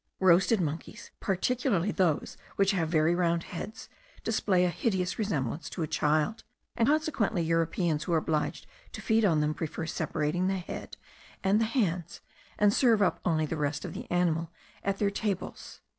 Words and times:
Roasted 0.19 0.59
monkeys, 0.59 1.11
particularly 1.19 1.91
those 1.91 2.35
which 2.55 2.71
have 2.71 2.89
very 2.89 3.13
round 3.13 3.43
heads, 3.43 3.87
display 4.23 4.65
a 4.65 4.69
hideous 4.71 5.19
resemblance 5.19 5.69
to 5.69 5.83
a 5.83 5.87
child; 5.87 6.43
and 6.75 6.87
consequently 6.87 7.43
Europeans 7.43 8.05
who 8.05 8.13
are 8.13 8.17
obliged 8.17 8.65
to 8.93 8.99
feed 8.99 9.23
on 9.23 9.41
them 9.41 9.53
prefer 9.53 9.85
separating 9.85 10.47
the 10.47 10.57
head 10.57 10.97
and 11.43 11.61
the 11.61 11.65
hands, 11.65 12.21
and 12.57 12.73
serve 12.73 12.99
up 13.03 13.19
only 13.25 13.45
the 13.45 13.55
rest 13.57 13.85
of 13.85 13.93
the 13.93 14.09
animal 14.09 14.51
at 14.83 14.97
their 14.97 15.11
tables. 15.11 15.81